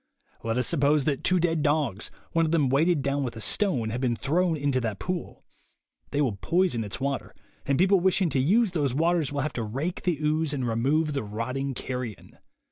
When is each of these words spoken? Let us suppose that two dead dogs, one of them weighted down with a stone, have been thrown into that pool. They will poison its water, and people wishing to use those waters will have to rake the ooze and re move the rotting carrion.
Let 0.41 0.57
us 0.57 0.65
suppose 0.65 1.05
that 1.05 1.23
two 1.23 1.39
dead 1.39 1.61
dogs, 1.61 2.09
one 2.31 2.43
of 2.47 2.51
them 2.51 2.69
weighted 2.69 3.03
down 3.03 3.21
with 3.23 3.35
a 3.35 3.39
stone, 3.39 3.91
have 3.91 4.01
been 4.01 4.15
thrown 4.15 4.57
into 4.57 4.81
that 4.81 4.97
pool. 4.97 5.43
They 6.09 6.21
will 6.21 6.37
poison 6.37 6.83
its 6.83 6.99
water, 6.99 7.35
and 7.67 7.77
people 7.77 7.99
wishing 7.99 8.31
to 8.31 8.39
use 8.39 8.71
those 8.71 8.95
waters 8.95 9.31
will 9.31 9.41
have 9.41 9.53
to 9.53 9.63
rake 9.63 10.01
the 10.01 10.17
ooze 10.19 10.53
and 10.53 10.67
re 10.67 10.73
move 10.73 11.13
the 11.13 11.21
rotting 11.21 11.75
carrion. 11.75 12.39